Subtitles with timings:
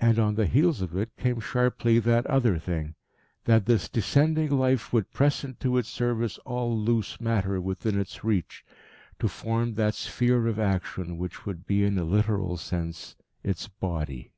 [0.00, 2.96] And on the heels of it came sharply that other thing:
[3.44, 8.64] that this descending Life would press into its service all loose matter within its reach
[9.20, 13.14] to form that sphere of action which would be in a literal sense
[13.44, 14.32] its Body.